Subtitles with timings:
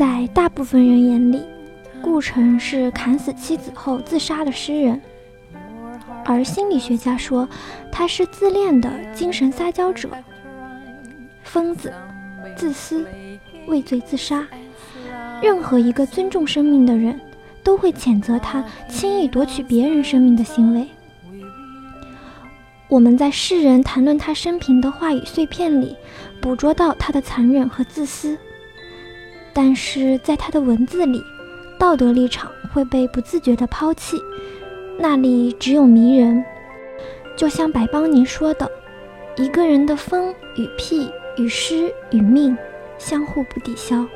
[0.00, 1.42] 在大部分人眼里，
[2.00, 4.98] 顾城是砍死妻子后自杀的诗人，
[6.24, 7.46] 而心理学家说
[7.92, 10.08] 他是自恋的精神撒娇者、
[11.42, 11.92] 疯子、
[12.56, 13.06] 自私、
[13.66, 14.48] 畏罪自杀。
[15.42, 17.20] 任何一个尊重生命的人，
[17.62, 20.88] 都会谴责他轻易夺取别人生命的行为。
[22.88, 25.94] 我们在世人谈论他生平的话语碎片里，
[26.40, 28.38] 捕捉到他的残忍和自私，
[29.52, 31.22] 但是在他的文字里，
[31.78, 34.16] 道德立场会被不自觉地抛弃，
[34.98, 36.44] 那里只有迷人。
[37.36, 38.70] 就像白邦尼说的
[39.36, 42.56] ：“一个人的风与屁与诗与命，
[42.98, 44.06] 相互不抵消。”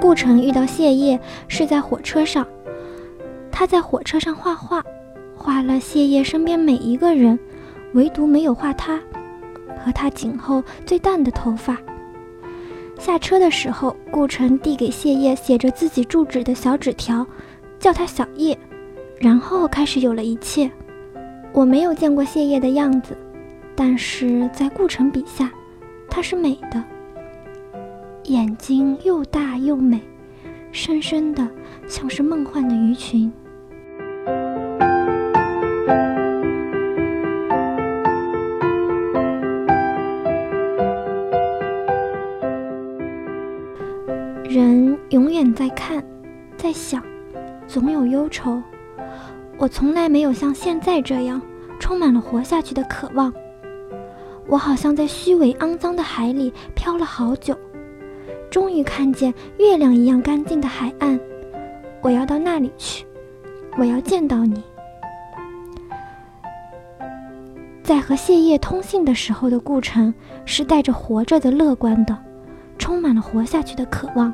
[0.00, 2.46] 顾城遇到谢烨是在火车上，
[3.50, 4.84] 他在火车上画，画
[5.66, 7.38] 了谢烨身边每一个人，
[7.94, 9.00] 唯独没有画他
[9.84, 11.76] 和他颈后最淡的头发。
[12.98, 17.26] 下车的时候，顾城递给谢烨写着自己住址的小纸条，
[17.78, 18.56] 叫他小叶，
[19.18, 20.70] 然后开始有了一切。
[21.52, 23.16] 我没有见过谢烨的样子，
[23.74, 25.52] 但是在顾城笔下，
[26.08, 26.82] 她是美的。
[28.24, 30.00] 眼睛又大又美，
[30.72, 31.46] 深深的，
[31.86, 33.30] 像是梦幻的鱼群。
[45.74, 46.02] 看，
[46.56, 47.02] 在想，
[47.66, 48.62] 总有忧愁。
[49.56, 51.40] 我从来没有像现在这样，
[51.78, 53.32] 充满了活下去的渴望。
[54.46, 57.56] 我好像在虚伪肮脏的海里漂了好久。
[58.50, 61.18] 终于看见月亮一样干净的海岸，
[62.00, 63.04] 我要到那里去，
[63.76, 64.62] 我要见到你。
[67.82, 70.12] 在和谢烨通信的时候的顾城
[70.44, 72.16] 是带着活着的乐观的，
[72.78, 74.32] 充满了活下去的渴望。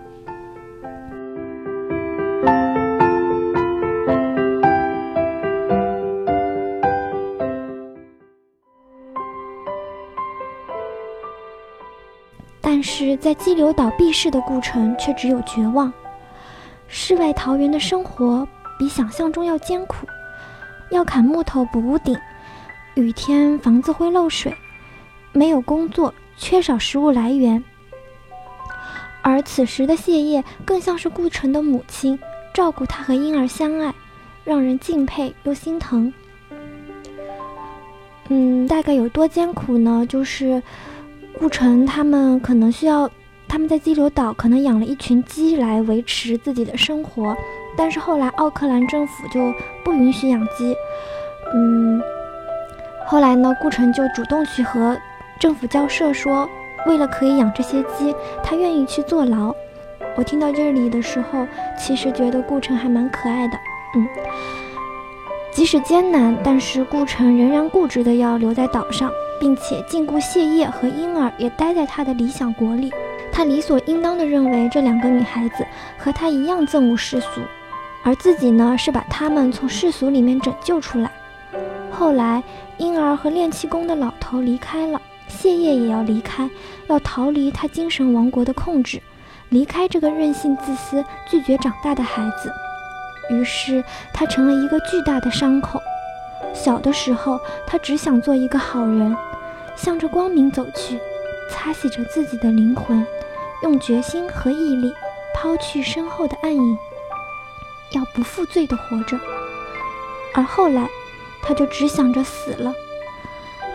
[12.80, 15.92] 但是在激流岛避世的顾城却只有绝望。
[16.88, 18.48] 世外桃源的生活
[18.78, 20.06] 比想象中要艰苦，
[20.88, 22.18] 要砍木头补屋顶，
[22.94, 24.56] 雨天房子会漏水，
[25.32, 27.62] 没有工作，缺少食物来源。
[29.20, 32.18] 而此时的谢烨更像是顾城的母亲，
[32.54, 33.94] 照顾他和婴儿相爱，
[34.42, 36.10] 让人敬佩又心疼。
[38.28, 40.06] 嗯，大概有多艰苦呢？
[40.08, 40.62] 就是。
[41.40, 43.10] 顾城他们可能需要，
[43.48, 47.34] 他们在激流岛可能养了一群鸡来维持自己的生活，
[47.74, 49.40] 但是后来奥克兰政府就
[49.82, 50.76] 不允许养鸡。
[51.54, 51.98] 嗯，
[53.06, 54.94] 后来呢，顾城就主动去和
[55.40, 56.46] 政府交涉，说
[56.86, 58.14] 为了可以养这些鸡，
[58.44, 59.50] 他愿意去坐牢。
[60.16, 61.46] 我听到这里的时候，
[61.78, 63.56] 其实觉得顾城还蛮可爱的。
[63.96, 64.06] 嗯，
[65.50, 69.10] 即使艰难，但是顾城仍然固执的要留在岛上。
[69.40, 72.92] 并且禁锢谢烨和婴儿也待在他的理想国里，
[73.32, 75.66] 他理所应当的认为这两个女孩子
[75.98, 77.40] 和他一样憎恶世俗，
[78.04, 81.10] 而自己呢是把他们从世俗里面拯救出来。
[81.90, 82.42] 后来
[82.76, 86.48] 婴儿和炼气功的老头离开了，谢烨也要离开，
[86.88, 89.00] 要逃离他精神王国的控制，
[89.48, 92.52] 离开这个任性、自私、拒绝长大的孩子。
[93.30, 95.80] 于是他成了一个巨大的伤口。
[96.54, 99.16] 小的时候，他只想做一个好人。
[99.76, 101.00] 向着光明走去，
[101.50, 103.06] 擦洗着自己的灵魂，
[103.62, 104.92] 用决心和毅力
[105.34, 106.78] 抛去身后的暗影，
[107.92, 109.18] 要不负罪的活着。
[110.34, 110.86] 而后来，
[111.42, 112.74] 他就只想着死了。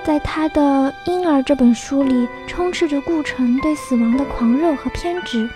[0.04, 0.62] 在他的
[1.10, 5.50] 《婴儿》这本书里，充斥着顾城对死亡的狂热和偏执，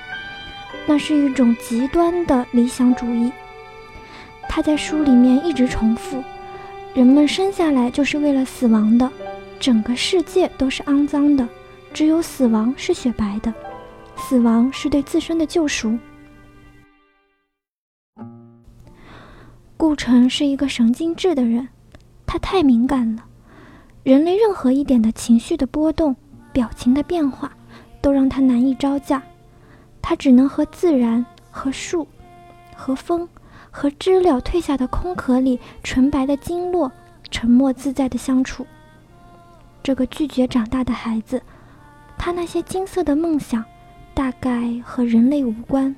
[0.87, 3.31] 那是一种极端的理想主义。
[4.47, 6.23] 他在书里面一直重复：
[6.93, 9.09] 人们生下来就是为了死亡的。
[9.59, 11.47] 整个世界都是肮脏的，
[11.93, 13.53] 只有死亡是雪白的。
[14.15, 15.97] 死亡是对自身的救赎。
[19.75, 21.67] 顾城是一个神经质的人，
[22.25, 23.25] 他太敏感了。
[24.03, 26.15] 人类任何一点的情绪的波动、
[26.51, 27.51] 表情的变化，
[28.01, 29.21] 都让他难以招架。
[30.01, 32.07] 他只能和自然、和树、
[32.75, 33.27] 和风、
[33.71, 36.91] 和知了退下的空壳里纯白的经络，
[37.29, 38.65] 沉默自在的相处。
[39.81, 41.41] 这个拒绝长大的孩子，
[42.17, 43.63] 他那些金色的梦想，
[44.13, 45.95] 大概和人类无关。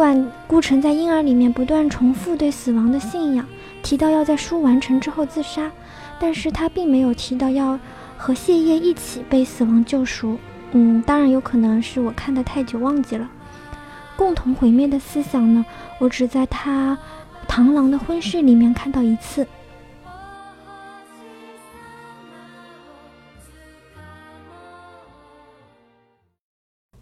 [0.00, 3.46] 管顾城在婴儿里面不断重复对死亡的信仰，
[3.82, 5.70] 提到要在书完成之后自杀，
[6.18, 7.78] 但是他并没有提到要
[8.16, 10.38] 和谢烨一起被死亡救赎。
[10.70, 13.28] 嗯，当然有可能是我看的太久忘记了。
[14.16, 15.62] 共同毁灭的思想呢，
[15.98, 16.96] 我只在他
[17.46, 19.46] 螳螂的婚事里面看到一次。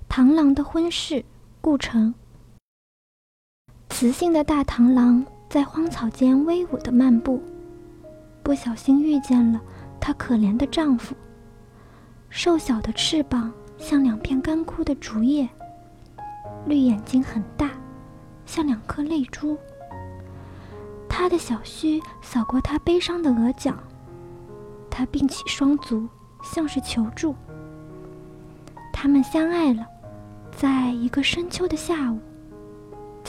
[0.08, 1.24] 螳螂的婚事，
[1.60, 2.12] 顾城。
[4.00, 7.42] 雌性的大螳螂在荒草间威武地漫步，
[8.44, 9.60] 不小心遇见了
[9.98, 11.16] 她可怜的丈夫。
[12.28, 15.48] 瘦小的翅膀像两片干枯的竹叶，
[16.64, 17.72] 绿眼睛很大，
[18.46, 19.58] 像两颗泪珠。
[21.08, 23.74] 他的小须扫过她悲伤的额角，
[24.88, 26.08] 他并起双足，
[26.40, 27.34] 像是求助。
[28.92, 29.84] 他们相爱了。
[30.56, 32.20] 在一个深秋的下午，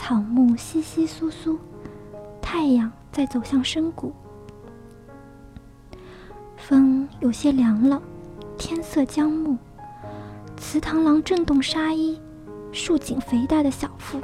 [0.10, 1.60] 草木稀稀疏疏，
[2.42, 4.12] 太阳在走向深谷，
[6.58, 8.02] 风有些凉了，
[8.58, 9.56] 天色将暮。
[10.58, 12.20] 雌螳螂震动纱衣，
[12.72, 14.20] 束紧肥大的小腹。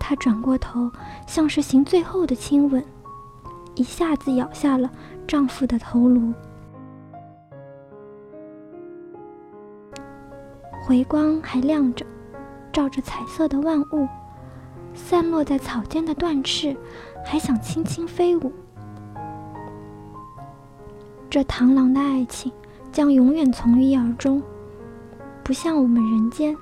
[0.00, 0.90] 它转过头，
[1.26, 2.82] 像是行最后的亲吻，
[3.74, 4.90] 一下子咬下了
[5.26, 6.32] 丈夫的头颅。
[10.86, 12.06] 回光还亮着，
[12.72, 14.08] 照着彩色的万物，
[14.96, 16.76] 散落在草间的断翅
[17.24, 18.52] 还想轻轻飞舞。
[21.30, 22.50] 这螳螂的爱情
[22.90, 24.42] 将永远从一而终，
[25.44, 26.56] 不像我们人间，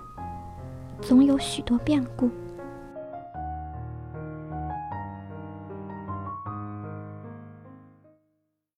[1.01, 2.29] 总有许多变故。